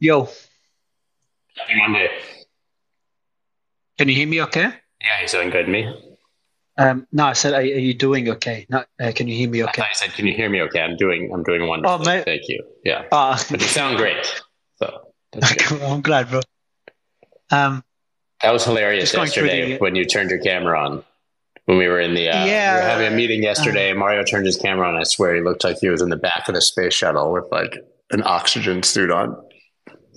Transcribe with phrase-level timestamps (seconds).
[0.00, 0.24] Yo,
[1.56, 2.08] Happy Monday.
[3.98, 4.62] can you hear me okay?
[5.00, 5.68] Yeah, he's doing good.
[5.68, 5.92] Me?
[6.76, 8.66] Um, no, I said, are, are you doing okay?
[8.70, 9.82] No, uh, can you hear me okay?
[9.82, 10.60] thought you said, "Can you hear me?
[10.62, 11.32] Okay, I'm doing.
[11.34, 11.96] I'm doing wonderful.
[12.00, 12.24] Oh, mate.
[12.24, 12.62] Thank you.
[12.84, 14.24] Yeah, Uh, but you sound great.
[14.76, 15.72] So that's.
[15.82, 16.40] I'm glad, bro.
[17.50, 17.82] Um,
[18.42, 21.04] that was hilarious Just going through yesterday the- when you turned your camera on.
[21.64, 22.76] When we were in the, uh, we Yeah.
[22.76, 24.96] were having a meeting yesterday, and Mario turned his camera on.
[24.96, 27.44] I swear, he looked like he was in the back of the space shuttle with
[27.50, 27.76] like
[28.10, 29.36] an oxygen suit on.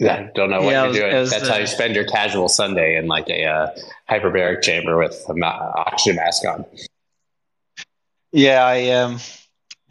[0.02, 1.16] Yeah, don't know what Yeah, you're was- doing.
[1.16, 3.68] was That's how you spend your casual Sunday in like a uh,
[4.10, 6.66] hyperbaric chamber with a ma- oxygen mask on.
[8.32, 9.20] yeah, I um,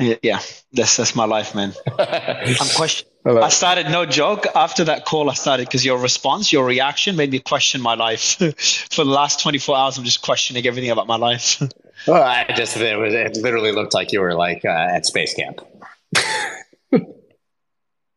[0.00, 0.40] yeah, yeah,
[0.72, 1.72] that's that's my life, man.
[1.98, 3.06] I'm question.
[3.24, 5.30] I started no joke after that call.
[5.30, 8.36] I started because your response, your reaction made me question my life.
[8.90, 11.62] For the last 24 hours, I'm just questioning everything about my life.
[12.06, 15.34] Well, I just it was it literally looked like you were like uh, at space
[15.34, 15.60] camp.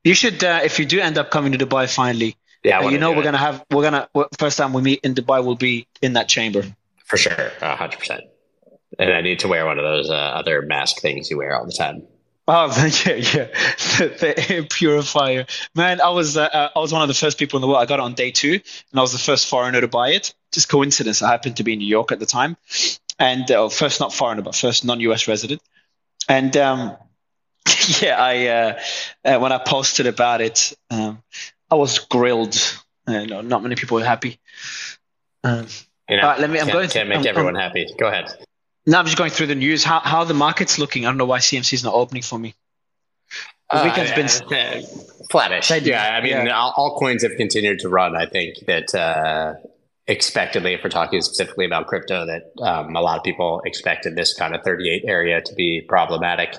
[0.03, 2.97] You should, uh, if you do end up coming to Dubai finally, Yeah, uh, you
[2.97, 3.23] know we're it.
[3.23, 4.07] gonna have we're gonna
[4.37, 6.63] first time we meet in Dubai will be in that chamber.
[7.05, 8.21] for sure, hundred percent.
[8.99, 11.65] And I need to wear one of those uh, other mask things you wear all
[11.65, 12.03] the time.
[12.47, 12.67] Oh
[13.05, 13.47] yeah, yeah,
[13.97, 16.01] the, the air purifier, man.
[16.01, 17.81] I was uh, uh, I was one of the first people in the world.
[17.81, 18.53] I got it on day two,
[18.91, 20.33] and I was the first foreigner to buy it.
[20.51, 21.21] Just coincidence.
[21.21, 22.57] I happened to be in New York at the time,
[23.17, 25.61] and uh, first not foreigner, but first non-US resident.
[26.27, 26.97] And um,
[28.01, 28.79] yeah, I uh,
[29.35, 31.21] uh, when I posted about it, um,
[31.71, 32.55] I was grilled.
[33.07, 34.39] Uh, no, not many people were happy.
[35.43, 35.67] Um,
[36.09, 37.87] You know, All right, let me- I'm can't, going to- can't make I'm- everyone happy.
[37.97, 38.31] Go ahead.
[38.85, 39.83] now I'm just going through the news.
[39.83, 41.05] How how the market's looking?
[41.05, 42.53] I don't know why CMC is not opening for me.
[43.71, 44.27] The Uh, weekend's been
[44.57, 44.81] uh,
[45.31, 45.69] flattish.
[45.69, 45.79] Do.
[45.89, 46.57] Yeah, I mean, Yeah.
[46.57, 48.15] all, all coins have continued to run.
[48.15, 49.53] I think that uh,
[50.07, 54.33] expectedly, if we're talking specifically about crypto, that um, a lot of people expected this
[54.33, 56.55] kind of 38 area to be problematic.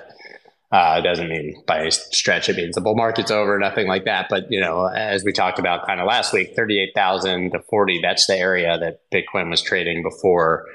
[0.75, 4.27] Uh, it doesn't mean by stretch it means the bull market's over, nothing like that.
[4.29, 8.27] But you know, as we talked about kind of last week, 38,000 to 40, that's
[8.27, 10.67] the area that Bitcoin was trading before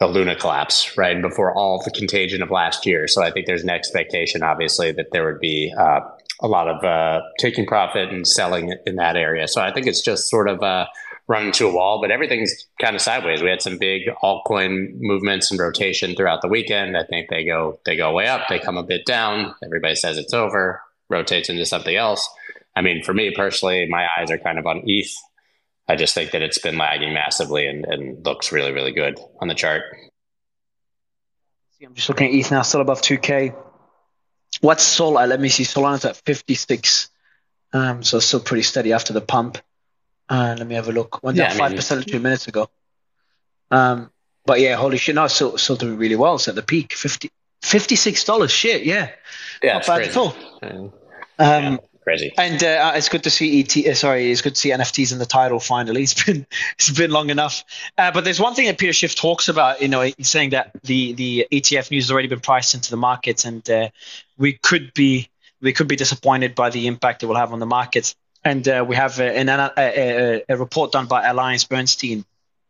[0.00, 1.22] the Luna collapse, right?
[1.22, 3.08] Before all the contagion of last year.
[3.08, 6.00] So I think there's an expectation, obviously, that there would be uh,
[6.42, 9.48] a lot of uh, taking profit and selling in that area.
[9.48, 10.84] So I think it's just sort of uh,
[11.28, 13.42] run into a wall, but everything's kind of sideways.
[13.42, 16.96] We had some big altcoin movements and rotation throughout the weekend.
[16.96, 19.54] I think they go they go way up, they come a bit down.
[19.64, 22.28] Everybody says it's over, rotates into something else.
[22.76, 25.12] I mean, for me personally, my eyes are kind of on ETH.
[25.88, 29.48] I just think that it's been lagging massively and, and looks really, really good on
[29.48, 29.82] the chart.
[31.84, 33.54] I'm just looking at ETH now, still above 2K.
[34.60, 35.28] What's Sol at?
[35.28, 35.64] Let me see.
[35.64, 37.10] Solana's at 56.
[37.72, 39.58] Um, so still pretty steady after the pump.
[40.28, 41.22] Uh, let me have a look.
[41.22, 42.68] Went down I 5% two minutes ago.
[43.70, 44.10] Um,
[44.44, 45.14] but yeah, holy shit.
[45.14, 46.36] No, it's still, still doing really well.
[46.36, 46.94] It's at the peak.
[46.94, 47.30] 50,
[47.62, 48.50] $56.
[48.50, 49.10] Shit, yeah.
[49.62, 50.10] Yeah, Not bad crazy.
[50.10, 50.36] at all.
[50.62, 50.92] Um,
[51.38, 52.32] yeah, crazy.
[52.38, 53.76] And uh, it's good to see ET.
[53.76, 56.02] Uh, sorry, it's good to see NFTs in the title finally.
[56.06, 56.46] It's been
[56.78, 57.64] it's been long enough.
[57.98, 59.82] Uh, but there's one thing that Peter Schiff talks about.
[59.82, 62.96] You know, he's saying that the the ETF news has already been priced into the
[62.96, 63.88] markets, and uh,
[64.38, 65.28] we could be
[65.60, 68.14] we could be disappointed by the impact it will have on the markets.
[68.46, 72.24] And uh, we have an, a, a, a report done by Alliance Bernstein,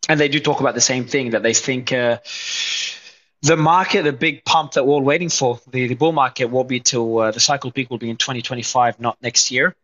[0.08, 1.92] and they do talk about the same thing that they think.
[1.92, 2.16] Uh,
[3.42, 6.64] the market, the big pump that we're all waiting for, the, the bull market will
[6.64, 9.76] be till uh, the cycle peak will be in 2025, not next year.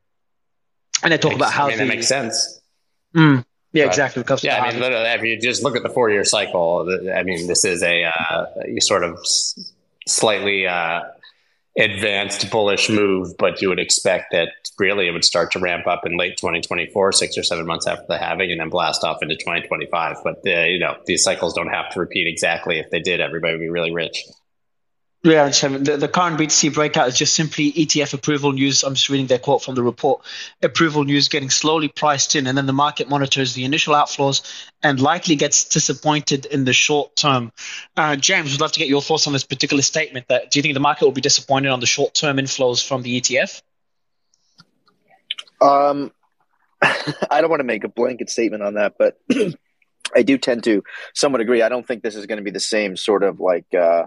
[1.03, 2.63] And they talk about how I mean, the that makes sense.
[3.15, 3.91] Mm, yeah, Right.
[3.91, 4.23] exactly.
[4.23, 7.47] Because Yeah, I mean, literally, if you just look at the four-year cycle, I mean,
[7.47, 9.19] this is a uh, you sort of
[10.07, 11.03] slightly uh,
[11.79, 16.05] advanced bullish move, but you would expect that really it would start to ramp up
[16.05, 19.37] in late 2024, six or seven months after the halving, and then blast off into
[19.37, 20.17] 2025.
[20.23, 22.79] But uh, you know, these cycles don't have to repeat exactly.
[22.79, 24.25] If they did, everybody would be really rich.
[25.25, 28.83] Yeah, the, the current BTC breakout is just simply ETF approval news.
[28.83, 30.25] I'm just reading their quote from the report.
[30.63, 34.43] Approval news getting slowly priced in, and then the market monitors the initial outflows
[34.83, 37.53] and likely gets disappointed in the short term.
[37.97, 40.27] Uh, James, would love to get your thoughts on this particular statement.
[40.27, 43.03] That do you think the market will be disappointed on the short term inflows from
[43.03, 43.63] the ETF?
[45.61, 46.11] Um,
[46.83, 49.21] I don't want to make a blanket statement on that, but
[50.17, 50.83] I do tend to
[51.15, 51.63] somewhat agree.
[51.63, 54.07] I don't think this is going to be the same sort of like uh,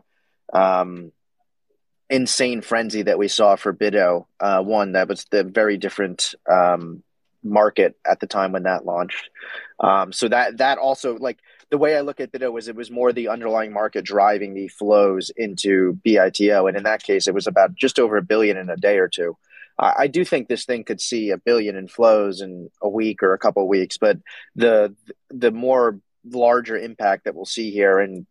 [0.54, 1.12] um,
[2.10, 4.28] insane frenzy that we saw for BITO.
[4.40, 7.04] Uh, one that was the very different um,
[7.44, 9.30] market at the time when that launched.
[9.80, 11.40] Um, so that that also like
[11.70, 14.68] the way I look at BITO was it was more the underlying market driving the
[14.68, 18.70] flows into BITO, and in that case, it was about just over a billion in
[18.70, 19.38] a day or two.
[19.80, 23.24] I I do think this thing could see a billion in flows in a week
[23.24, 24.20] or a couple of weeks, but
[24.56, 24.96] the
[25.30, 28.26] the more larger impact that we'll see here, and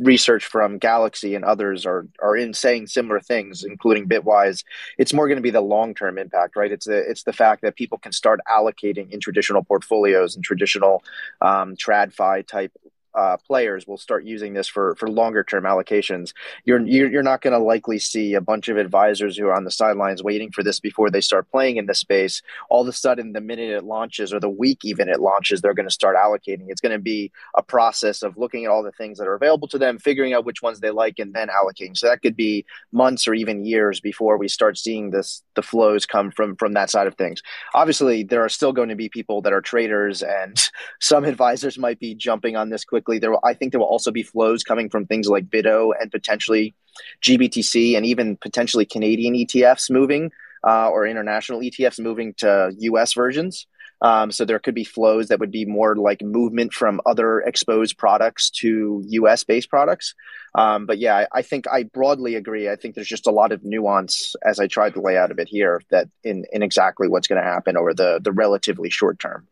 [0.00, 4.64] research from Galaxy and others are are in saying similar things, including Bitwise.
[4.98, 6.72] It's more going to be the long term impact, right?
[6.72, 11.04] It's the it's the fact that people can start allocating in traditional portfolios and traditional
[11.40, 12.72] um, TradFi type
[13.14, 16.32] uh, players will start using this for for longer term allocations.
[16.64, 19.70] You're you're, not going to likely see a bunch of advisors who are on the
[19.70, 22.40] sidelines waiting for this before they start playing in this space.
[22.68, 25.74] All of a sudden, the minute it launches or the week even it launches, they're
[25.74, 26.66] going to start allocating.
[26.68, 29.68] It's going to be a process of looking at all the things that are available
[29.68, 31.96] to them, figuring out which ones they like, and then allocating.
[31.96, 36.06] So that could be months or even years before we start seeing this the flows
[36.06, 37.42] come from from that side of things.
[37.74, 40.70] Obviously, there are still going to be people that are traders, and
[41.00, 43.18] some advisors might be jumping on this quickly quickly.
[43.18, 46.10] There, will, I think there will also be flows coming from things like BITO and
[46.10, 46.74] potentially
[47.22, 50.30] GBTC and even potentially Canadian ETFs moving
[50.66, 53.66] uh, or international ETFs moving to US versions.
[54.02, 57.98] Um, so there could be flows that would be more like movement from other exposed
[57.98, 60.14] products to US based products.
[60.54, 62.70] Um, but yeah, I, I, think I broadly agree.
[62.70, 65.34] I think there's just a lot of nuance as I tried to lay out a
[65.34, 69.18] bit here that in, in exactly what's going to happen over the, the relatively short
[69.18, 69.46] term.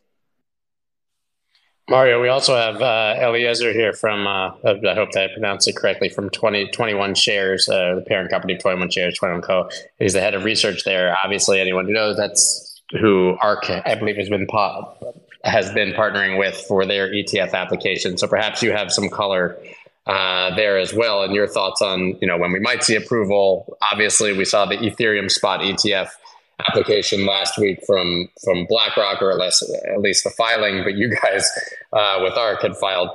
[1.88, 5.74] Mario, we also have uh, Eliezer here from, uh, I hope that I pronounced it
[5.74, 9.70] correctly, from 20, 21 Shares, uh, the parent company of 21 Shares, 21 Co.
[9.98, 11.16] He's the head of research there.
[11.24, 14.46] Obviously, anyone who knows that's who ARK, I believe, has been
[15.44, 18.18] has been partnering with for their ETF application.
[18.18, 19.58] So perhaps you have some color
[20.06, 23.76] uh, there as well, and your thoughts on you know when we might see approval.
[23.92, 26.10] Obviously, we saw the Ethereum spot ETF
[26.66, 30.82] application last week from from BlackRock, or at least at least the filing.
[30.82, 31.48] But you guys
[31.92, 33.10] uh, with ARK had filed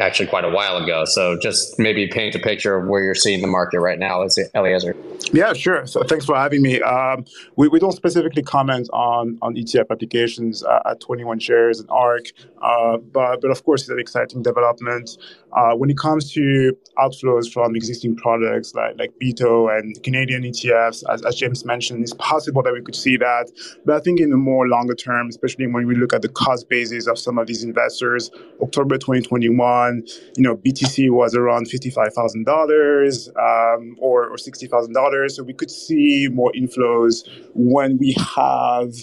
[0.00, 1.04] actually quite a while ago.
[1.04, 4.96] So just maybe paint a picture of where you're seeing the market right now, Eliezer.
[5.32, 5.86] Yeah, sure.
[5.86, 6.80] So thanks for having me.
[6.80, 7.24] Um,
[7.56, 12.26] we, we don't specifically comment on on ETF applications uh, at 21 shares and ARK,
[12.62, 15.18] uh, but but of course it's an exciting development.
[15.52, 21.02] Uh, when it comes to outflows from existing products like like BITO and Canadian ETFs,
[21.10, 23.50] as, as James mentioned, it's possible that we could see that.
[23.84, 26.68] But I think in the more longer term, especially when we look at the cost
[26.70, 28.30] basis of some of these investors,
[28.62, 30.02] October 2021 on,
[30.36, 35.30] you know, BTC was around $55,000 um, or, or $60,000.
[35.30, 38.94] So we could see more inflows when we have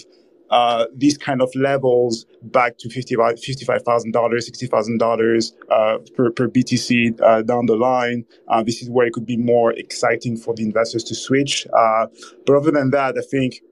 [0.50, 3.36] uh, these kind of levels back to $55,000,
[4.12, 8.24] $60,000 uh, per, per BTC uh, down the line.
[8.48, 11.66] Uh, this is where it could be more exciting for the investors to switch.
[11.76, 12.06] Uh,
[12.46, 13.62] but other than that, I think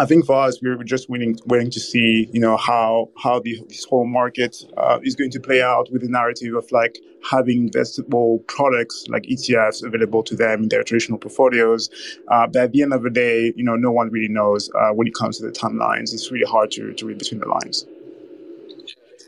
[0.00, 3.62] I think for us, we're just waiting, waiting to see, you know, how how the,
[3.68, 6.96] this whole market uh, is going to play out with the narrative of like
[7.30, 11.90] having investable products like ETFs available to them in their traditional portfolios.
[12.28, 14.88] Uh, but at the end of the day, you know, no one really knows uh,
[14.88, 16.14] when it comes to the timelines.
[16.14, 17.84] It's really hard to, to read between the lines.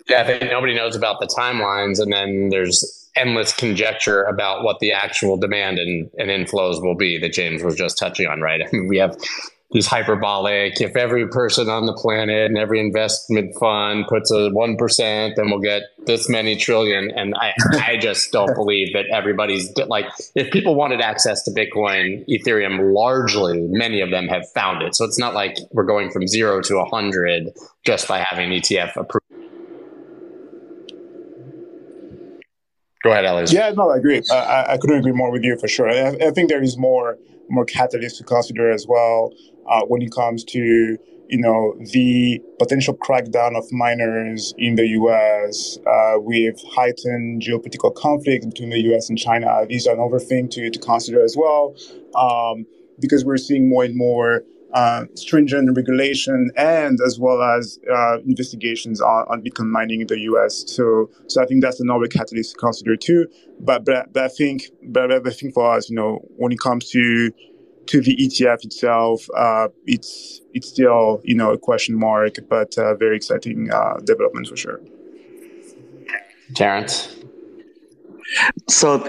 [0.08, 4.78] Yeah, I think nobody knows about the timelines, and then there's endless conjecture about what
[4.80, 8.62] the actual demand and, and inflows will be that James was just touching on, right?
[8.66, 9.14] I mean, we have
[9.72, 10.80] these hyperbolic.
[10.80, 15.50] If every person on the planet and every investment fund puts a one percent, then
[15.50, 17.10] we'll get this many trillion.
[17.10, 17.54] And I,
[17.86, 20.06] I just don't believe that everybody's like.
[20.34, 24.94] If people wanted access to Bitcoin, Ethereum, largely many of them have found it.
[24.94, 27.50] So it's not like we're going from zero to a hundred
[27.84, 29.22] just by having ETF approved.
[33.02, 33.52] Go ahead, Alex.
[33.52, 34.22] Yeah, no, I agree.
[34.30, 35.90] I, I couldn't agree more with you for sure.
[35.90, 37.18] I, I think there is more
[37.48, 39.32] more catalysts to consider as well
[39.66, 40.98] uh, when it comes to
[41.32, 45.78] you know the potential crackdown of miners in the U.S.
[45.86, 49.08] Uh, with heightened geopolitical conflict between the U.S.
[49.08, 49.64] and China.
[49.66, 51.74] These are another thing to to consider as well,
[52.14, 52.66] um,
[53.00, 54.44] because we're seeing more and more.
[54.74, 60.18] Uh, stringent regulation and as well as uh, investigations on, on Bitcoin mining in the
[60.20, 60.64] U.S.
[60.66, 63.28] So, so I think that's another catalyst to consider too.
[63.60, 66.88] But, but, but I think, but I think for us, you know, when it comes
[66.88, 67.30] to
[67.86, 72.94] to the ETF itself, uh, it's it's still you know a question mark, but uh,
[72.94, 74.80] very exciting uh, development for sure.
[76.54, 77.16] Terrence.
[78.68, 79.06] So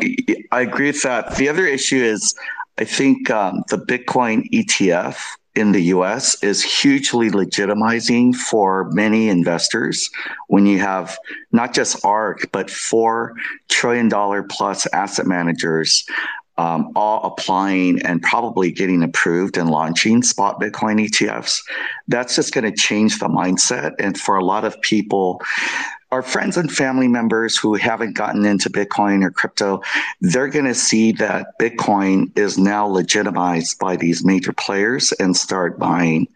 [0.51, 1.35] I agree with that.
[1.35, 2.35] The other issue is,
[2.77, 5.17] I think um, the Bitcoin ETF
[5.55, 10.09] in the US is hugely legitimizing for many investors
[10.47, 11.17] when you have
[11.51, 13.35] not just ARK, but four
[13.69, 16.05] trillion dollar plus asset managers
[16.57, 21.61] um, all applying and probably getting approved and launching spot Bitcoin ETFs.
[22.07, 23.93] That's just going to change the mindset.
[23.99, 25.41] And for a lot of people,
[26.11, 29.81] our friends and family members who haven't gotten into Bitcoin or crypto,
[30.21, 35.79] they're going to see that Bitcoin is now legitimized by these major players and start
[35.79, 36.27] buying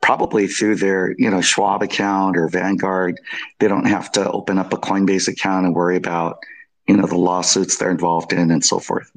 [0.00, 3.20] probably through their, you know, Schwab account or Vanguard.
[3.60, 6.38] They don't have to open up a Coinbase account and worry about
[6.86, 9.10] you know the lawsuits they're involved in and so forth.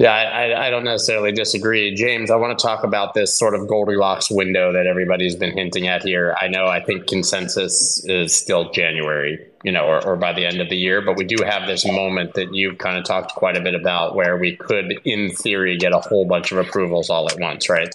[0.00, 1.94] Yeah, I, I, don't necessarily disagree.
[1.94, 5.88] James, I want to talk about this sort of Goldilocks window that everybody's been hinting
[5.88, 6.34] at here.
[6.40, 10.58] I know I think consensus is still January, you know, or, or by the end
[10.58, 13.58] of the year, but we do have this moment that you've kind of talked quite
[13.58, 17.28] a bit about where we could, in theory, get a whole bunch of approvals all
[17.28, 17.94] at once, right?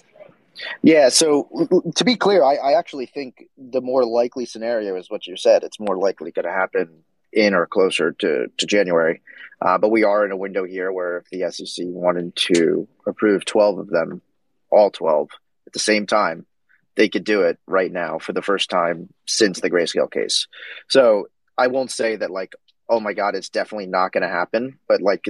[0.84, 1.48] Yeah, so
[1.96, 5.64] to be clear, I, I actually think the more likely scenario is what you said.
[5.64, 9.22] It's more likely going to happen in or closer to, to January.
[9.60, 13.44] Uh, but we are in a window here where if the SEC wanted to approve
[13.44, 14.20] 12 of them,
[14.70, 15.30] all 12
[15.66, 16.46] at the same time,
[16.94, 20.46] they could do it right now for the first time since the grayscale case.
[20.88, 22.54] So I won't say that like,
[22.88, 25.24] oh my God, it's definitely not going to happen, but like,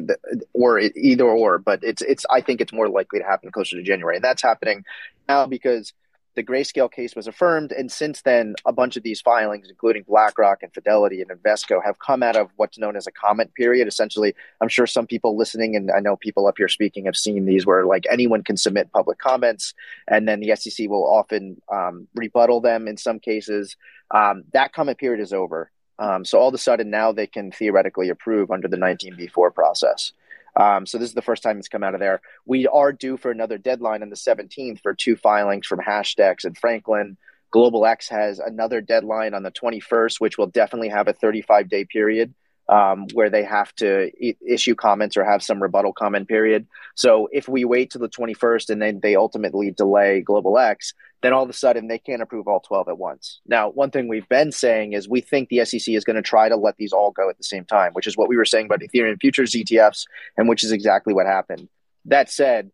[0.53, 3.77] or it, either or, but it's, it's, I think it's more likely to happen closer
[3.77, 4.17] to January.
[4.17, 4.85] And that's happening
[5.29, 5.93] now because
[6.37, 7.73] the grayscale case was affirmed.
[7.73, 11.99] And since then, a bunch of these filings, including BlackRock and Fidelity and Invesco, have
[11.99, 13.89] come out of what's known as a comment period.
[13.89, 17.47] Essentially, I'm sure some people listening, and I know people up here speaking, have seen
[17.47, 19.75] these where like anyone can submit public comments,
[20.07, 23.77] and then the SEC will often um, rebuttal them in some cases.
[24.11, 25.71] Um, that comment period is over.
[25.99, 30.13] Um, so all of a sudden now they can theoretically approve under the 19b4 process.
[30.59, 32.21] Um, so this is the first time it's come out of there.
[32.47, 36.57] We are due for another deadline on the 17th for two filings from Hashdex and
[36.57, 37.19] Franklin.
[37.51, 41.85] Global X has another deadline on the 21st, which will definitely have a 35 day
[41.85, 42.35] period
[42.69, 46.67] um, where they have to I- issue comments or have some rebuttal comment period.
[46.95, 51.33] So if we wait to the 21st and then they ultimately delay Global X, then
[51.33, 53.41] all of a sudden they can't approve all 12 at once.
[53.47, 56.49] Now, one thing we've been saying is we think the SEC is going to try
[56.49, 58.67] to let these all go at the same time, which is what we were saying
[58.67, 60.05] about Ethereum futures ETFs,
[60.37, 61.69] and which is exactly what happened.
[62.05, 62.71] That said,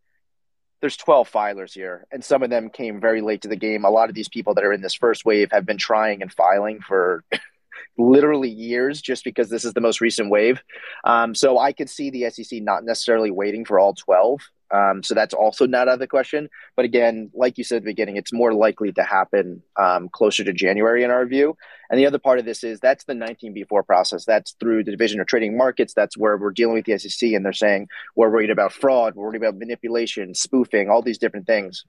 [0.80, 3.84] there's 12 filers here, and some of them came very late to the game.
[3.84, 6.32] A lot of these people that are in this first wave have been trying and
[6.32, 7.22] filing for
[7.98, 10.62] literally years just because this is the most recent wave.
[11.04, 14.40] Um, so I could see the SEC not necessarily waiting for all 12.
[14.72, 16.48] Um, so that's also not out of the question.
[16.76, 20.44] But again, like you said at the beginning, it's more likely to happen um, closer
[20.44, 21.56] to January in our view.
[21.90, 24.24] And the other part of this is that's the 19B4 process.
[24.24, 25.92] That's through the Division of Trading Markets.
[25.92, 29.26] That's where we're dealing with the SEC and they're saying we're worried about fraud, we're
[29.26, 31.84] worried about manipulation, spoofing, all these different things.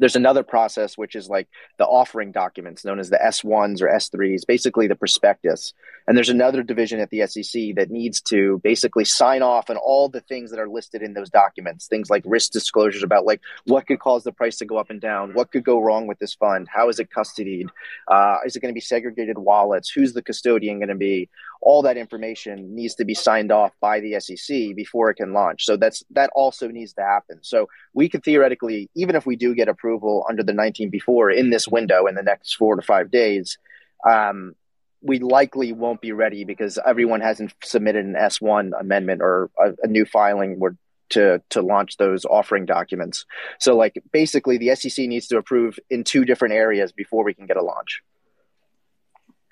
[0.00, 4.46] There's another process which is like the offering documents known as the S1s or S3s,
[4.46, 5.74] basically the prospectus.
[6.10, 10.08] And there's another division at the SEC that needs to basically sign off on all
[10.08, 13.86] the things that are listed in those documents, things like risk disclosures about like what
[13.86, 16.34] could cause the price to go up and down, what could go wrong with this
[16.34, 17.68] fund, how is it custodied,
[18.08, 21.28] uh, is it going to be segregated wallets, who's the custodian going to be,
[21.62, 25.64] all that information needs to be signed off by the SEC before it can launch.
[25.64, 27.38] So that's that also needs to happen.
[27.42, 31.68] So we could theoretically, even if we do get approval under the 19B4 in this
[31.68, 33.58] window in the next four to five days,
[34.04, 34.56] um,
[35.02, 39.86] we likely won't be ready because everyone hasn't submitted an S1 amendment or a, a
[39.86, 40.76] new filing where
[41.10, 43.24] to to launch those offering documents.
[43.58, 47.46] So like basically the SEC needs to approve in two different areas before we can
[47.46, 48.02] get a launch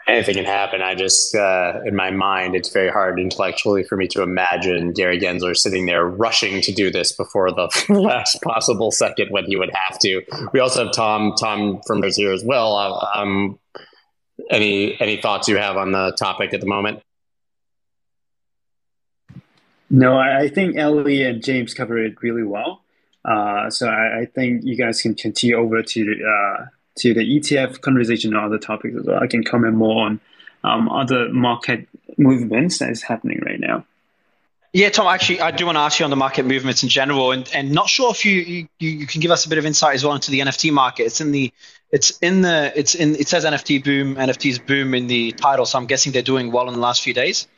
[0.09, 0.83] anything can happen.
[0.83, 5.21] I just, uh, in my mind, it's very hard intellectually for me to imagine Gary
[5.21, 9.71] Gensler sitting there rushing to do this before the last possible second when he would
[9.75, 10.23] have to.
[10.53, 12.75] We also have Tom, Tom from here as well.
[12.75, 13.59] Uh, um,
[14.51, 17.03] any any thoughts you have on the topic at the moment?
[19.91, 22.83] No, I think Ellie and James covered it really well.
[23.25, 26.67] Uh, so I, I, think you guys can continue over to uh,
[26.99, 29.23] to the ETF conversation on other topics as well.
[29.23, 30.21] I can comment more on
[30.65, 33.85] um, other market movements that is happening right now.
[34.73, 35.07] Yeah, Tom.
[35.07, 37.73] Actually, I do want to ask you on the market movements in general, and, and
[37.73, 40.15] not sure if you, you you can give us a bit of insight as well
[40.15, 41.05] into the NFT market.
[41.05, 41.53] It's in the
[41.91, 45.79] it's in the it's in it says NFT boom, NFTs boom in the title, so
[45.79, 47.49] I'm guessing they're doing well in the last few days.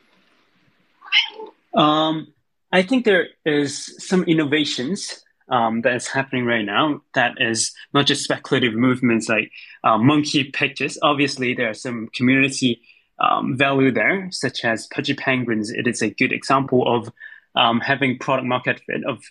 [1.73, 2.33] Um,
[2.71, 8.05] I think there is some innovations um, that is happening right now that is not
[8.05, 9.51] just speculative movements like
[9.83, 10.97] uh, monkey pictures.
[11.01, 12.81] Obviously, there are some community
[13.21, 15.71] um, value there, such as Pudgy Penguins.
[15.71, 17.11] It is a good example of
[17.55, 19.23] um, having product market fit of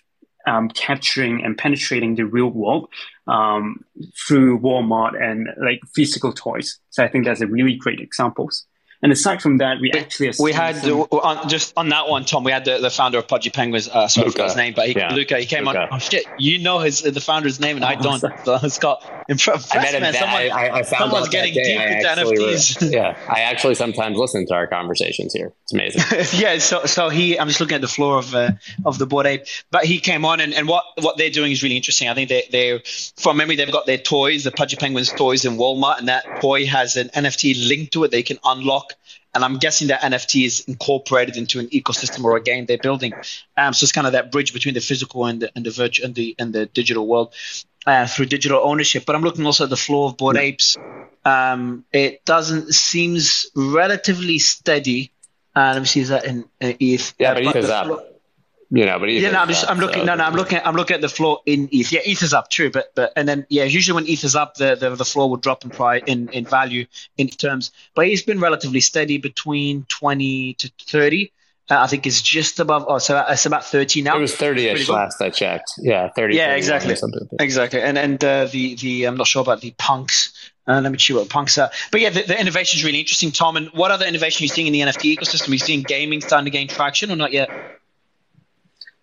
[0.47, 2.89] um, capturing and penetrating the real world
[3.27, 3.83] um,
[4.25, 6.79] through Walmart and like physical toys.
[6.89, 8.65] So I think that's a really great examples.
[9.03, 10.99] And aside from that, we actually we had some...
[10.99, 12.43] on, just on that one, Tom.
[12.43, 13.89] We had the, the founder of Pudgy Penguins.
[13.89, 14.43] Uh, sorry, Luca.
[14.43, 15.13] his name, but he, yeah.
[15.13, 15.39] Luca.
[15.39, 15.83] He came Luca.
[15.83, 15.89] on.
[15.93, 18.21] Oh shit, you know his the founder's name, and I don't.
[18.43, 20.01] So Scott, impressed, I met him.
[20.01, 20.13] Man.
[20.13, 22.91] Someone, I, I, I found someone's getting deep into NFTs.
[22.91, 25.53] yeah, I actually sometimes listen to our conversations here.
[25.63, 26.39] It's amazing.
[26.39, 27.39] yeah, so so he.
[27.39, 28.51] I'm just looking at the floor of uh,
[28.85, 31.63] of the Bored Ape, but he came on, and, and what what they're doing is
[31.63, 32.07] really interesting.
[32.07, 32.81] I think they they
[33.17, 36.65] from memory they've got their toys, the Pudgy Penguins toys in Walmart, and that toy
[36.65, 38.11] has an NFT linked to it.
[38.11, 38.99] They can unlock block.
[39.33, 43.13] And I'm guessing that NFT is incorporated into an ecosystem or a game they're building.
[43.55, 46.05] Um, so it's kind of that bridge between the physical and the and the virtual
[46.05, 47.33] and the and the digital world
[47.85, 49.05] uh, through digital ownership.
[49.05, 50.77] But I'm looking also at the floor of Bored Apes.
[51.23, 55.11] Um, it doesn't seems relatively steady.
[55.55, 57.13] Uh, let me see, is that in uh, ETH?
[57.19, 57.85] Yeah, but ETH is up.
[57.85, 58.03] Floor,
[58.73, 59.99] you know, but yeah, no, I'm just I'm looking.
[59.99, 60.05] So.
[60.05, 60.57] No, no, I'm looking.
[60.57, 61.91] At, I'm looking at the floor in ETH.
[61.91, 64.55] Yeah, ETH is up, true, but but and then yeah, usually when ETH is up,
[64.55, 66.85] the the, the floor would drop in price in in value
[67.17, 67.71] in terms.
[67.95, 71.33] But it's been relatively steady between 20 to 30.
[71.69, 72.85] Uh, I think it's just above.
[72.87, 74.15] Oh, so it's about 30 now.
[74.15, 75.73] It was 30ish last I checked.
[75.77, 76.35] Yeah, 30.
[76.35, 76.95] Yeah, exactly.
[77.41, 77.81] Exactly.
[77.81, 80.31] And and uh, the the I'm not sure about the punks.
[80.65, 81.71] Uh, let me see what punks are.
[81.91, 83.57] But yeah, the, the innovation is really interesting, Tom.
[83.57, 85.49] And what other innovation are you seeing in the NFT ecosystem?
[85.49, 87.49] Are you seeing gaming starting to gain traction or not yet?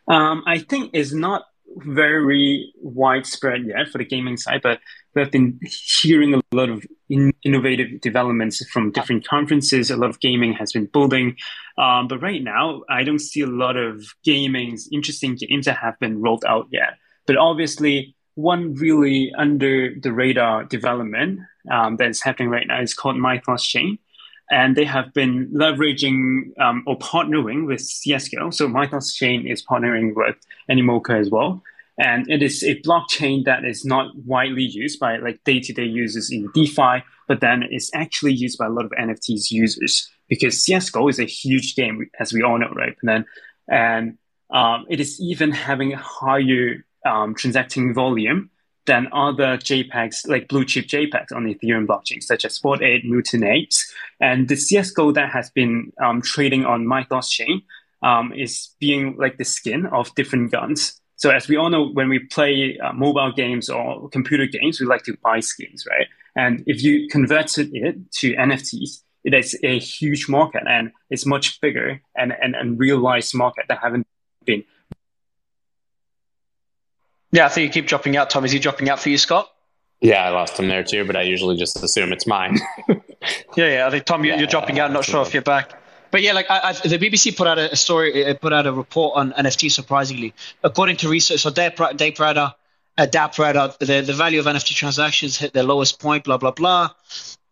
[0.09, 1.45] Um, I think it's not
[1.77, 4.81] very widespread yet for the gaming side, but
[5.15, 5.61] we've been
[6.01, 9.91] hearing a lot of in- innovative developments from different conferences.
[9.91, 11.37] A lot of gaming has been building,
[11.77, 15.99] um, but right now I don't see a lot of gaming interesting games that have
[15.99, 16.95] been rolled out yet.
[17.27, 23.19] But obviously, one really under the radar development um, that's happening right now is called
[23.19, 23.99] Mythos Chain
[24.51, 28.53] and they have been leveraging um, or partnering with CSGO.
[28.53, 30.37] So Mythos Chain is partnering with
[30.71, 31.63] Animoca as well.
[31.99, 36.49] And it is a blockchain that is not widely used by like day-to-day users in
[36.55, 41.19] DeFi, but then it's actually used by a lot of NFTs users because CSGO is
[41.19, 42.97] a huge game, as we all know, right?
[43.03, 43.27] And then,
[43.69, 44.19] and
[44.51, 48.51] um, it is even having higher um, transacting volume
[48.89, 53.05] than other JPEGs, like blue chip JPEGs on the Ethereum blockchain, such as Bored Ape,
[53.05, 53.71] Mutant Ape.
[54.21, 57.63] And the CSGO that has been um, trading on Mythos chain
[58.03, 61.01] um, is being like the skin of different guns.
[61.17, 64.87] So as we all know, when we play uh, mobile games or computer games, we
[64.87, 66.07] like to buy skins, right?
[66.35, 71.61] And if you converted it to NFTs, it is a huge market and it's much
[71.61, 74.07] bigger and, and, and realized market that haven't
[74.45, 74.65] been
[77.33, 78.45] yeah, I think you keep dropping out, Tom.
[78.45, 79.51] Is he dropping out for you, Scott?
[80.01, 82.59] Yeah, I lost him there too, but I usually just assume it's mine.
[82.89, 82.97] yeah,
[83.57, 83.87] yeah.
[83.87, 84.87] I think Tom, you're, yeah, you're dropping out.
[84.87, 85.73] I'm not sure if you're back.
[86.11, 88.73] But yeah, like I, I, the BBC put out a story, it put out a
[88.73, 89.71] report on NFT.
[89.71, 92.55] Surprisingly, according to research, so Day Day Prada,
[92.97, 96.25] uh, Prada, the the value of NFT transactions hit their lowest point.
[96.25, 96.91] Blah blah blah,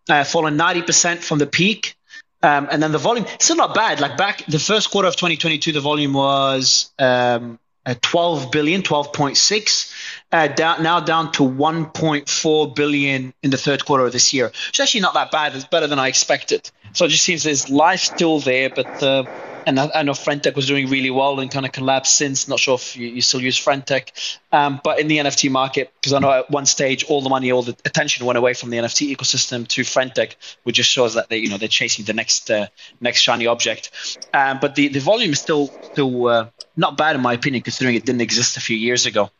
[0.08, 1.96] uh, fallen 90% from the peak.
[2.42, 4.00] Um, and then the volume still not bad.
[4.00, 9.92] Like back the first quarter of 2022, the volume was um, uh, 12 billion, 12.6,
[10.32, 14.50] uh, down, now down to 1.4 billion in the third quarter of this year.
[14.68, 15.54] It's actually not that bad.
[15.54, 16.70] It's better than I expected.
[16.92, 19.24] So it just seems there's life still there, but uh,
[19.66, 22.46] and I, I, know Friendtech was doing really well and kind of collapsed since.
[22.46, 26.12] Not sure if you, you still use Friendtech, um, but in the NFT market, because
[26.12, 28.78] I know at one stage all the money, all the attention went away from the
[28.78, 32.48] NFT ecosystem to Friendtech, which just shows that they, you know, they're chasing the next
[32.48, 32.68] uh,
[33.00, 33.90] next shiny object.
[34.32, 37.96] Um, but the, the volume is still still uh, not bad in my opinion, considering
[37.96, 39.30] it didn't exist a few years ago.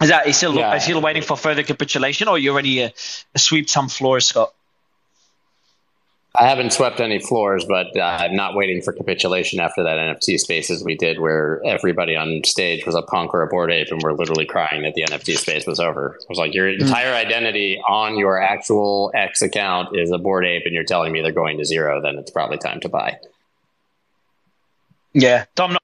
[0.00, 0.74] Is that is still yeah.
[0.74, 2.90] is still waiting for further capitulation, or you already uh,
[3.36, 4.54] sweep some floors, Scott?
[6.40, 10.38] I haven't swept any floors, but uh, I'm not waiting for capitulation after that NFT
[10.38, 14.00] spaces we did, where everybody on stage was a punk or a Bored Ape, and
[14.00, 16.16] we're literally crying that the NFT space was over.
[16.20, 16.80] It was like your hmm.
[16.80, 21.22] entire identity on your actual X account is a Bored Ape, and you're telling me
[21.22, 22.00] they're going to zero.
[22.00, 23.18] Then it's probably time to buy.
[25.12, 25.76] Yeah, Tom.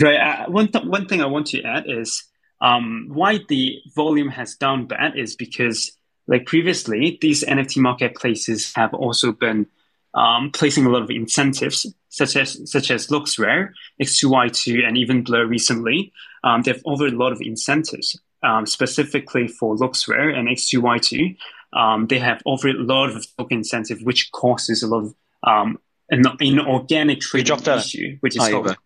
[0.00, 0.20] Right.
[0.20, 2.22] Uh, one th- one thing I want to add is
[2.60, 5.95] um, why the volume has down bad is because
[6.28, 9.66] like previously, these NFT marketplaces have also been
[10.14, 13.70] um, placing a lot of incentives, such as such as LooksRare,
[14.02, 16.12] X2Y2, and even Blur recently.
[16.42, 21.36] Um, they've offered a lot of incentives, um, specifically for LooksRare and X2Y2.
[21.72, 25.78] Um, they have offered a lot of token incentive, which causes a lot of um,
[26.10, 28.76] an inorganic trading issue, which is oh, called.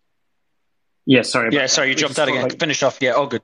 [1.07, 1.51] Yeah, sorry.
[1.53, 2.43] Yeah, sorry, you dropped out again.
[2.43, 2.99] Like, Finish off.
[3.01, 3.43] Yeah, all good.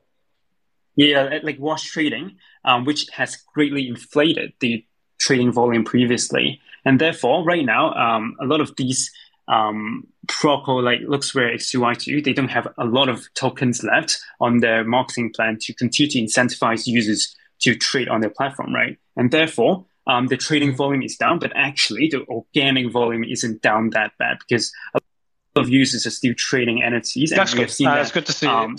[0.97, 4.85] Yeah, like wash trading, um, which has greatly inflated the
[5.19, 6.61] trading volume previously.
[6.85, 9.11] And therefore, right now, um, a lot of these
[9.49, 14.85] um, Proco, like LooksRare X2Y2, they don't have a lot of tokens left on their
[14.85, 18.99] marketing plan to continue to incentivize users to trade on their platform, right?
[19.17, 23.91] And therefore, um, the trading volume is down, but actually the organic volume isn't down
[23.91, 25.01] that bad because a
[25.57, 27.31] lot of users are still trading NFTs.
[27.31, 27.71] That's good.
[27.71, 28.47] Uh, that, that's good to see.
[28.47, 28.77] Um,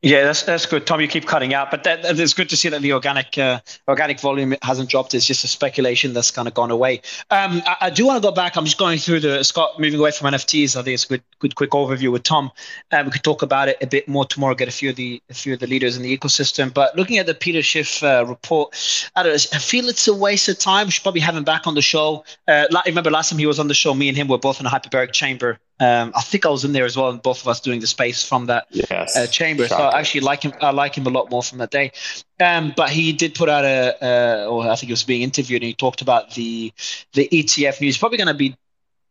[0.00, 1.00] Yeah, that's that's good, Tom.
[1.00, 3.58] You keep cutting out, but that, that it's good to see that the organic uh,
[3.88, 5.12] organic volume hasn't dropped.
[5.12, 7.02] It's just a speculation that's kind of gone away.
[7.30, 8.56] Um, I, I, do want to go back.
[8.56, 10.76] I'm just going through the Scott moving away from NFTs.
[10.76, 12.52] I think it's a good good quick overview with Tom.
[12.92, 14.54] Um, we could talk about it a bit more tomorrow.
[14.54, 16.72] Get a few of the a few of the leaders in the ecosystem.
[16.72, 18.76] But looking at the Peter Schiff uh, report,
[19.16, 19.56] I don't know.
[19.56, 20.86] I feel it's a waste of time.
[20.86, 22.24] We should probably have him back on the show.
[22.46, 24.66] Uh, remember last time he was on the show, me and him were both in
[24.66, 27.48] a hyperbaric chamber um, I think I was in there as well, and both of
[27.48, 29.68] us doing the space from that yes, uh, chamber.
[29.68, 29.84] Shocking.
[29.84, 30.52] So I actually like him.
[30.60, 31.92] I like him a lot more from that day.
[32.40, 35.62] Um, but he did put out a, uh, or I think he was being interviewed,
[35.62, 36.72] and he talked about the
[37.12, 37.96] the ETF news.
[37.96, 38.56] Probably going to be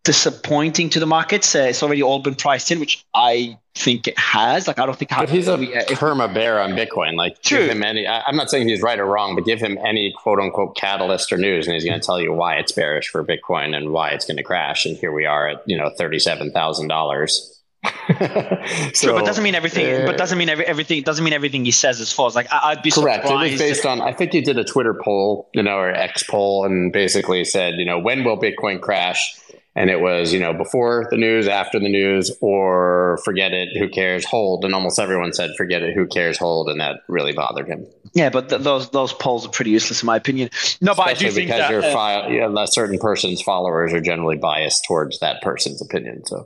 [0.08, 1.54] disappointing to the markets.
[1.54, 4.66] Uh, it's already all been priced in, which I think it has.
[4.66, 5.12] Like I don't think.
[5.12, 7.18] But he's a we, uh, perma bear on Bitcoin.
[7.18, 7.60] Like true.
[7.60, 8.08] give him any.
[8.08, 11.34] I, am not saying he's right or wrong, but give him any quote unquote catalyst
[11.34, 14.12] or news, and he's going to tell you why it's bearish for Bitcoin and why
[14.12, 14.86] it's going to crash.
[14.86, 17.54] And here we are at you know thirty seven thousand dollars.
[18.94, 20.04] so, but doesn't mean everything.
[20.04, 21.04] Uh, but doesn't mean every, everything.
[21.04, 22.34] Doesn't mean everything he says is false.
[22.34, 23.28] Like I, would be correct.
[23.28, 23.50] Surprised.
[23.50, 24.00] It was based on.
[24.02, 27.76] I think he did a Twitter poll, you know, or X poll, and basically said,
[27.76, 29.38] you know, when will Bitcoin crash?
[29.78, 33.88] And it was you know before the news after the news or forget it who
[33.88, 37.68] cares hold and almost everyone said forget it who cares hold and that really bothered
[37.68, 40.50] him yeah but th- those those polls are pretty useless in my opinion
[40.82, 43.94] no but i do think because that, your uh, file yeah, a certain person's followers
[43.94, 46.46] are generally biased towards that person's opinion so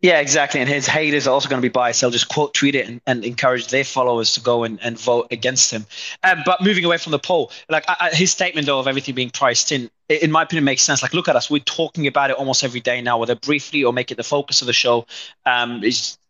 [0.00, 0.60] yeah, exactly.
[0.60, 2.00] And his haters are also going to be biased.
[2.00, 5.26] They'll just quote tweet it and, and encourage their followers to go and, and vote
[5.32, 5.86] against him.
[6.22, 9.16] Um, but moving away from the poll, like I, I, his statement though of everything
[9.16, 11.02] being priced in, in my opinion, makes sense.
[11.02, 11.50] Like, look at us.
[11.50, 14.62] We're talking about it almost every day now, whether briefly or make it the focus
[14.62, 15.06] of the show.
[15.44, 15.82] Um,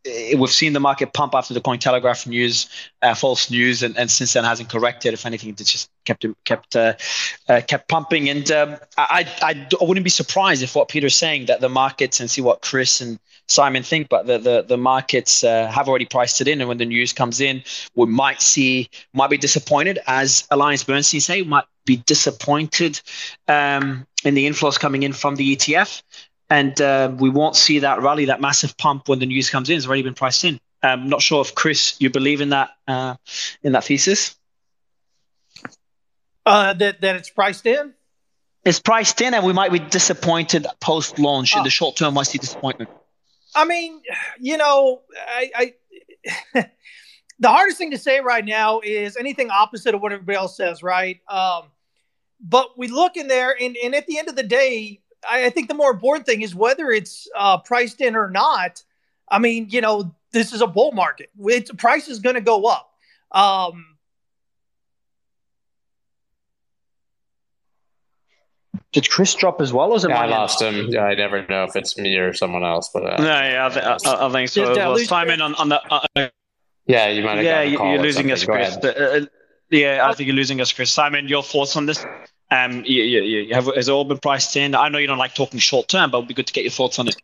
[0.05, 2.69] we've seen the market pump after the Cointelegraph news,
[3.03, 5.15] uh, false news, and, and since then hasn't corrected.
[5.15, 6.95] If anything, it's just kept kept uh,
[7.49, 8.29] uh, kept pumping.
[8.29, 12.21] And um, I, I, I wouldn't be surprised if what Peter's saying that the markets
[12.21, 16.07] and see what Chris and Simon think, but the the, the markets uh, have already
[16.07, 17.63] priced it in, and when the news comes in,
[17.95, 23.01] we might see might be disappointed, as Alliance Bernstein say, might be disappointed
[23.49, 26.03] um, in the inflows coming in from the ETF
[26.51, 29.77] and uh, we won't see that rally, that massive pump when the news comes in.
[29.77, 30.61] It's already been priced in.
[30.83, 33.17] I'm um, not sure if Chris, you believe in that uh,
[33.63, 34.37] in that thesis.
[36.47, 37.95] Uh, that that it's priced in.
[38.65, 41.57] It's priced in, and we might be disappointed post launch.
[41.57, 41.71] In the oh.
[41.71, 42.91] short term, might see disappointment.
[43.55, 44.01] I mean,
[44.39, 45.75] you know, I,
[46.55, 46.55] I
[47.39, 50.83] the hardest thing to say right now is anything opposite of what everybody else says,
[50.83, 51.21] right?
[51.29, 51.65] Um,
[52.41, 55.51] but we look in there, and, and at the end of the day, I, I
[55.51, 58.83] think the more important thing is whether it's uh, priced in or not.
[59.31, 61.31] I mean, you know, this is a bull market.
[61.39, 62.91] It's, price is going to go up.
[63.31, 63.99] Um,
[68.93, 69.93] Did Chris drop as well?
[69.93, 70.89] Or yeah, I lost him.
[70.89, 73.69] Yeah, I never know if it's me or someone else, but uh, no, yeah, I,
[73.69, 74.75] th- I, I think so.
[74.75, 75.81] Well, Simon on, on the.
[75.93, 76.29] Uh,
[76.87, 77.37] yeah, you might.
[77.37, 78.79] Have yeah, you're losing us, Chris.
[78.83, 79.27] Uh, uh,
[79.71, 80.91] yeah, I think you're losing us, Chris.
[80.91, 82.05] Simon, your thoughts on this?
[82.51, 84.75] Um, you, you, you have, has it all been priced in?
[84.75, 86.71] I know you don't like talking short term, but it'd be good to get your
[86.71, 87.17] thoughts on it.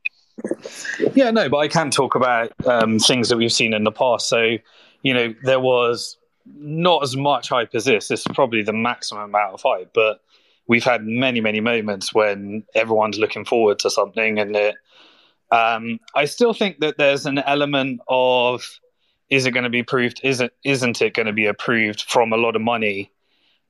[1.15, 4.29] Yeah, no, but I can talk about um, things that we've seen in the past.
[4.29, 4.57] So,
[5.03, 8.09] you know, there was not as much hype as this.
[8.09, 10.21] This is probably the maximum amount of hype, but
[10.67, 14.75] we've had many, many moments when everyone's looking forward to something, and it,
[15.51, 18.67] um, I still think that there's an element of
[19.31, 20.21] is it going to be approved?
[20.23, 23.11] Isn't isn't it going to be approved from a lot of money?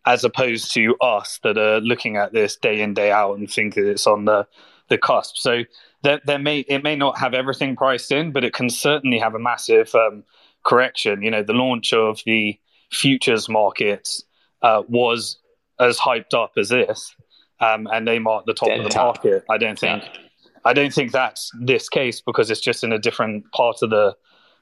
[0.07, 3.75] As opposed to us that are looking at this day in day out and think
[3.75, 4.47] that it's on the
[4.89, 5.37] the cusp.
[5.37, 5.63] So
[6.03, 9.35] there, there may it may not have everything priced in, but it can certainly have
[9.35, 10.25] a massive um,
[10.65, 11.23] correction.
[11.23, 12.59] You know, the launch of the
[12.91, 14.23] futures markets
[14.63, 15.39] uh, was
[15.81, 17.15] as hyped up as this,
[17.61, 19.25] um, and they marked the top Dead of the top.
[19.25, 19.45] market.
[19.51, 20.03] I don't think.
[20.03, 20.21] Yeah.
[20.67, 24.17] I don't think that's this case because it's just in a different part of the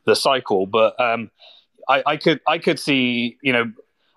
[0.05, 0.67] the cycle.
[0.67, 1.31] But um,
[1.89, 3.73] I, I could I could see you know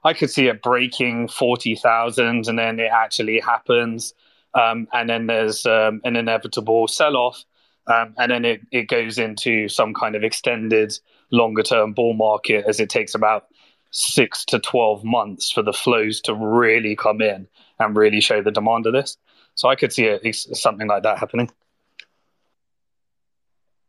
[0.06, 4.14] I could see it breaking 40,000 and then it actually happens.
[4.54, 7.44] Um, and then there's um, an inevitable sell off.
[7.88, 10.98] Um, and then it, it goes into some kind of extended
[11.32, 13.48] longer term bull market as it takes about
[13.90, 17.48] six to 12 months for the flows to really come in
[17.80, 19.18] and really show the demand of this.
[19.56, 21.50] So I could see it, something like that happening.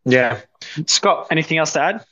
[0.06, 0.40] Yeah.
[0.86, 2.04] Scott, anything else to add?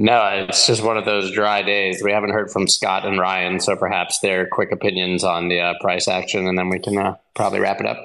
[0.00, 2.02] No, it's just one of those dry days.
[2.04, 5.74] We haven't heard from Scott and Ryan, so perhaps their quick opinions on the uh,
[5.80, 7.98] price action, and then we can uh, probably wrap it up.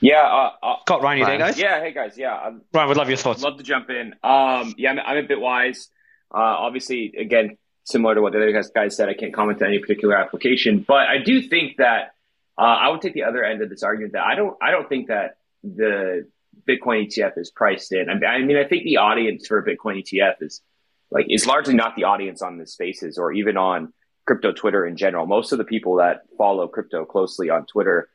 [0.00, 1.58] Yeah, uh, uh Scott, Ryan, you there, guys?
[1.58, 2.34] Yeah, hey guys, yeah.
[2.34, 3.42] I'm, Ryan, would love your thoughts.
[3.42, 4.14] Love to jump in.
[4.22, 5.88] Um, yeah, I'm, I'm a Bitwise.
[6.32, 9.68] Uh, obviously, again, similar to what the other guys, guys said, I can't comment on
[9.68, 12.14] any particular application, but I do think that
[12.56, 14.88] uh, I would take the other end of this argument that I don't, I don't
[14.88, 16.26] think that the
[16.70, 18.08] Bitcoin ETF is priced in.
[18.08, 20.62] I mean, I think the audience for a Bitcoin ETF is
[21.10, 23.92] like is largely not the audience on the spaces or even on
[24.26, 25.26] crypto Twitter in general.
[25.26, 28.08] Most of the people that follow crypto closely on Twitter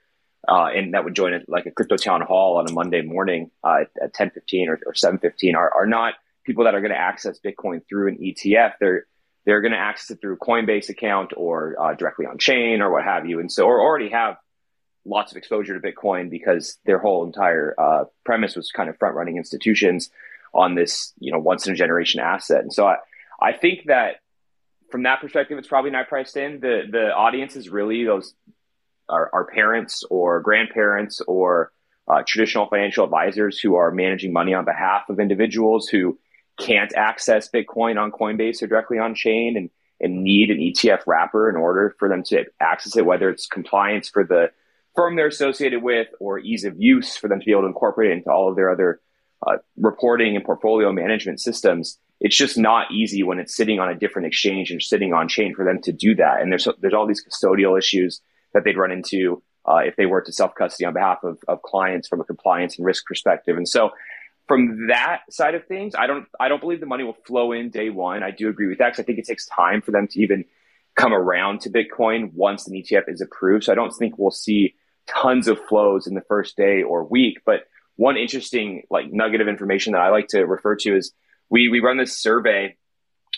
[0.47, 3.51] uh, and that would join a, like a crypto town hall on a Monday morning
[3.63, 6.13] uh, at 10:15 or, or 7:15 are, are not
[6.45, 8.73] people that are going to access Bitcoin through an ETF.
[8.79, 9.05] They're
[9.45, 13.03] they're going to access it through Coinbase account or uh, directly on chain or what
[13.03, 14.37] have you, and so or already have
[15.05, 19.15] lots of exposure to Bitcoin because their whole entire uh, premise was kind of front
[19.15, 20.09] running institutions
[20.53, 22.61] on this you know once in a generation asset.
[22.61, 22.97] And so I
[23.41, 24.17] I think that
[24.91, 26.59] from that perspective, it's probably not priced in.
[26.59, 28.33] The the audience is really those
[29.09, 31.71] our, our parents or grandparents or
[32.07, 36.17] uh, traditional financial advisors who are managing money on behalf of individuals who
[36.59, 41.49] can't access Bitcoin on Coinbase or directly on chain and, and need an ETF wrapper
[41.49, 44.51] in order for them to access it, whether it's compliance for the
[44.95, 48.11] firm they're associated with or ease of use for them to be able to incorporate
[48.11, 49.01] it into all of their other
[49.45, 51.99] uh, reporting and portfolio management systems.
[52.21, 55.53] It's just not easy when it's sitting on a different exchange and sitting on chain
[55.53, 56.41] for them to do that.
[56.41, 58.21] And there's there's all these custodial issues
[58.53, 61.61] that they'd run into uh, if they were to self custody on behalf of, of
[61.61, 63.57] clients from a compliance and risk perspective.
[63.57, 63.91] And so,
[64.47, 67.69] from that side of things, I don't I don't believe the money will flow in
[67.69, 68.23] day one.
[68.23, 70.45] I do agree with that because I think it takes time for them to even
[70.95, 73.65] come around to Bitcoin once an ETF is approved.
[73.65, 74.75] So I don't think we'll see
[75.07, 77.39] tons of flows in the first day or week.
[77.45, 81.13] But one interesting like nugget of information that I like to refer to is
[81.49, 82.75] we we run this survey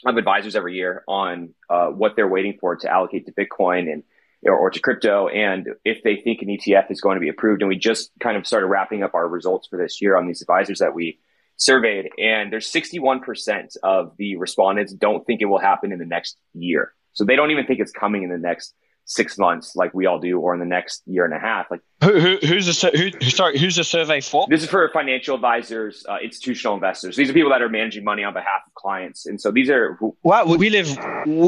[0.06, 4.04] of advisors every year on uh, what they're waiting for to allocate to Bitcoin and
[4.46, 7.62] or, or to crypto and if they think an ETF is going to be approved.
[7.62, 10.42] And we just kind of started wrapping up our results for this year on these
[10.42, 11.20] advisors that we
[11.58, 12.10] surveyed.
[12.20, 16.94] And there's 61% of the respondents don't think it will happen in the next year.
[17.14, 18.76] So they don't even think it's coming in the next
[19.08, 21.80] six months like we all do or in the next year and a half like
[22.04, 22.90] who, who who's the
[23.22, 24.46] who, sorry who's the survey for?
[24.50, 27.16] This is for financial advisors uh, institutional investors.
[27.16, 29.26] These are people that are managing money on behalf of clients.
[29.26, 30.88] And so these are who, wow we live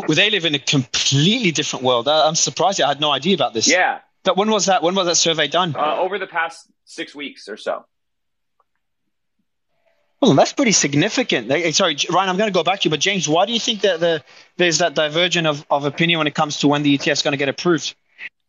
[0.07, 2.07] they live in a completely different world.
[2.07, 2.81] I'm surprised.
[2.81, 3.67] I had no idea about this.
[3.67, 3.99] Yeah.
[4.23, 5.75] That when was that when was that survey done?
[5.77, 7.85] Uh, over the past six weeks or so
[10.21, 11.49] well, that's pretty significant.
[11.49, 13.59] Eh, sorry, Ryan, I'm going to go back to you, but James, why do you
[13.59, 14.23] think that the,
[14.57, 17.31] there's that divergence of, of opinion when it comes to when the ETF is going
[17.33, 17.95] to get approved?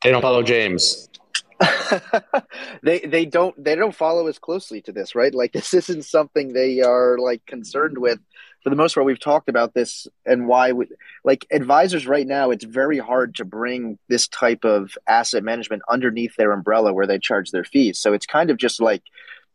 [0.03, 1.09] They don't follow James.
[2.83, 5.35] they they don't they don't follow as closely to this, right?
[5.35, 8.19] Like this isn't something they are like concerned with.
[8.63, 10.87] For the most part, we've talked about this and why, we,
[11.25, 16.37] like advisors right now, it's very hard to bring this type of asset management underneath
[16.37, 17.99] their umbrella where they charge their fees.
[17.99, 19.03] So it's kind of just like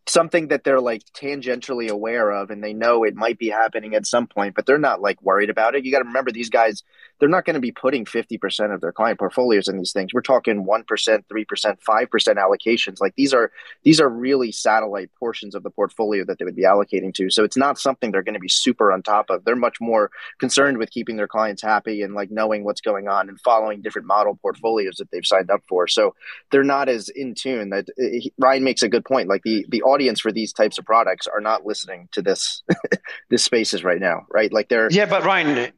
[0.07, 4.05] something that they're like tangentially aware of and they know it might be happening at
[4.05, 5.83] some point but they're not like worried about it.
[5.83, 6.83] You got to remember these guys
[7.19, 10.13] they're not going to be putting 50% of their client portfolios in these things.
[10.13, 12.97] We're talking 1% 3% 5% allocations.
[12.99, 13.51] Like these are
[13.83, 17.29] these are really satellite portions of the portfolio that they would be allocating to.
[17.29, 19.45] So it's not something they're going to be super on top of.
[19.45, 23.29] They're much more concerned with keeping their clients happy and like knowing what's going on
[23.29, 25.87] and following different model portfolios that they've signed up for.
[25.87, 26.15] So
[26.51, 27.69] they're not as in tune.
[27.69, 29.29] That uh, Ryan makes a good point.
[29.29, 32.63] Like the the audience for these types of products are not listening to this
[33.29, 34.51] this spaces right now, right?
[34.51, 35.71] Like they're yeah, but Ryan.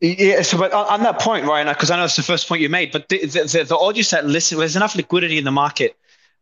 [0.00, 2.70] Yeah, so but on that point, Ryan, because I know it's the first point you
[2.70, 5.94] made, but the, the, the audience that listen, there's enough liquidity in the market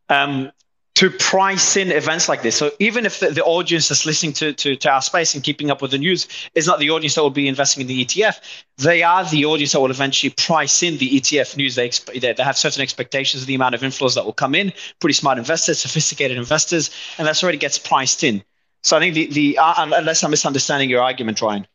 [0.08, 0.52] um,
[0.94, 2.56] to price in events like this.
[2.56, 5.70] So even if the, the audience that's listening to, to, to, our space and keeping
[5.72, 8.40] up with the news is not the audience that will be investing in the ETF,
[8.78, 11.74] they are the audience that will eventually price in the ETF news.
[11.74, 14.72] They, they, they have certain expectations of the amount of inflows that will come in,
[15.00, 18.42] pretty smart investors, sophisticated investors, and that's already gets priced in.
[18.84, 21.66] So I think the, the uh, unless I'm misunderstanding your argument, Ryan.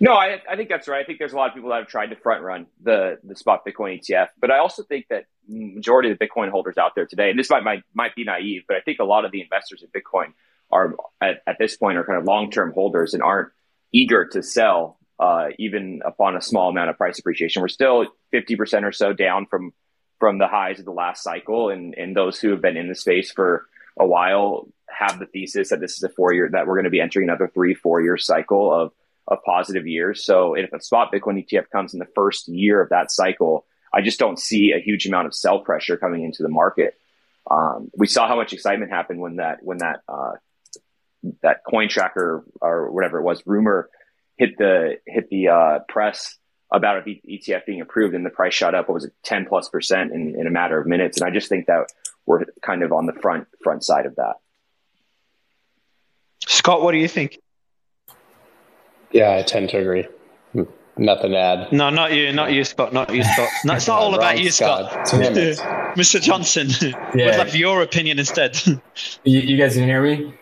[0.00, 1.00] No, I, I think that's right.
[1.02, 3.36] I think there's a lot of people that have tried to front run the the
[3.36, 7.06] spot Bitcoin ETF, but I also think that majority of the Bitcoin holders out there
[7.06, 9.40] today, and this might might might be naive, but I think a lot of the
[9.40, 10.32] investors in Bitcoin
[10.70, 13.50] are at, at this point are kind of long term holders and aren't
[13.92, 17.62] eager to sell uh, even upon a small amount of price appreciation.
[17.62, 19.72] We're still 50% or so down from
[20.18, 22.94] from the highs of the last cycle, and and those who have been in the
[22.94, 23.66] space for
[23.98, 26.90] a while have the thesis that this is a four year that we're going to
[26.90, 28.92] be entering another three four year cycle of
[29.28, 30.24] of positive years.
[30.24, 34.00] So if a spot Bitcoin ETF comes in the first year of that cycle, I
[34.00, 36.94] just don't see a huge amount of sell pressure coming into the market.
[37.50, 40.32] Um, we saw how much excitement happened when that when that uh,
[41.42, 43.88] that coin tracker or whatever it was rumor
[44.36, 46.36] hit the hit the uh, press
[46.70, 48.88] about a ETF being approved, and the price shot up.
[48.88, 51.20] What was it, ten plus percent in, in a matter of minutes?
[51.20, 51.92] And I just think that
[52.26, 54.34] we're kind of on the front front side of that.
[56.46, 57.38] Scott, what do you think?
[59.12, 60.08] Yeah, I tend to agree.
[60.98, 61.72] Nothing to add.
[61.72, 63.48] No, not you, not you, Scott, not you, Scott.
[63.64, 64.90] No, it's not all about you, Scott.
[65.06, 66.20] Mr.
[66.20, 66.68] Johnson,
[67.14, 67.26] yeah.
[67.26, 68.60] would like your opinion instead.
[69.24, 70.34] you, you guys can hear me?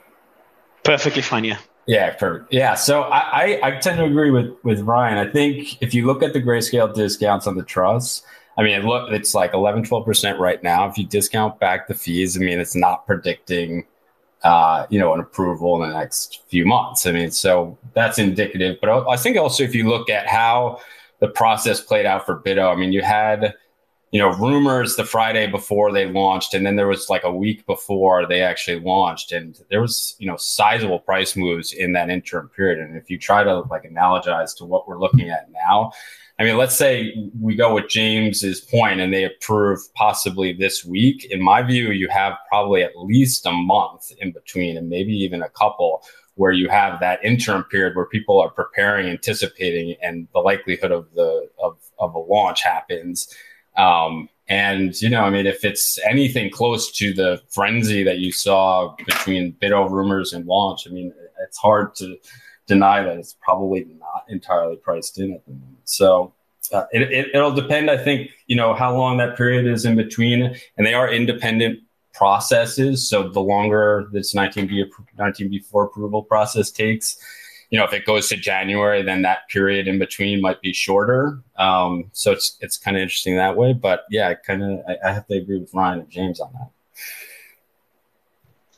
[0.82, 1.58] Perfectly fine, yeah.
[1.86, 2.52] Yeah, perfect.
[2.52, 5.18] Yeah, so I, I, I tend to agree with with Ryan.
[5.18, 8.24] I think if you look at the grayscale discounts on the trust,
[8.56, 10.88] I mean, look, it's like 11, 12% right now.
[10.88, 13.86] If you discount back the fees, I mean, it's not predicting,
[14.42, 17.06] uh, you know, an approval in the next few months.
[17.06, 18.78] I mean, so that's indicative.
[18.80, 20.80] But I think also if you look at how
[21.18, 23.54] the process played out for BITO, I mean, you had–
[24.12, 27.64] you know, rumors the Friday before they launched, and then there was like a week
[27.66, 32.48] before they actually launched, and there was you know sizable price moves in that interim
[32.48, 32.80] period.
[32.80, 35.92] And if you try to like analogize to what we're looking at now,
[36.40, 41.26] I mean, let's say we go with James's point and they approve possibly this week.
[41.26, 45.42] In my view, you have probably at least a month in between, and maybe even
[45.42, 46.02] a couple
[46.36, 51.06] where you have that interim period where people are preparing, anticipating, and the likelihood of
[51.14, 53.32] the of, of a launch happens
[53.76, 58.32] um, and, you know, I mean, if it's anything close to the frenzy that you
[58.32, 61.14] saw between BITO rumors and launch, I mean,
[61.46, 62.16] it's hard to
[62.70, 65.80] deny that it's probably not entirely priced in at the moment.
[65.84, 66.32] So
[66.72, 67.02] uh, it,
[67.34, 70.56] it, will depend, I think, you know, how long that period is in between.
[70.76, 71.80] And they are independent
[72.14, 73.08] processes.
[73.08, 77.18] So the longer this 19B, 19B4 approval process takes,
[77.70, 81.42] you know, if it goes to January, then that period in between might be shorter.
[81.56, 83.72] Um, so it's it's kind of interesting that way.
[83.72, 86.52] But yeah, I kind of I, I, have to agree with Ryan and James on
[86.54, 86.70] that.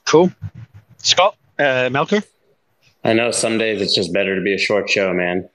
[0.04, 0.30] Cool,
[0.98, 2.22] Scott uh, Melker.
[3.04, 5.48] I know some days it's just better to be a short show, man.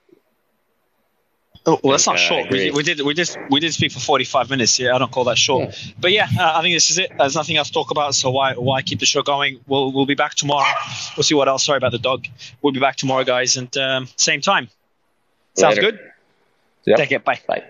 [1.65, 2.49] Oh, well, that's not uh, short.
[2.49, 4.79] We, we, did we did we did speak for forty five minutes.
[4.79, 5.69] Yeah, I don't call that short.
[5.69, 5.93] Yeah.
[5.99, 7.12] But yeah, uh, I think this is it.
[7.17, 9.60] There's nothing else to talk about, so why why keep the show going?
[9.67, 10.73] We'll we'll be back tomorrow.
[11.17, 11.65] We'll see what else.
[11.65, 12.25] Sorry about the dog.
[12.62, 14.69] We'll be back tomorrow, guys, and um, same time.
[15.55, 15.91] Sounds Later.
[15.91, 16.12] good.
[16.86, 16.97] Yep.
[16.99, 17.25] Take it.
[17.25, 17.41] Bye.
[17.47, 17.63] Bye.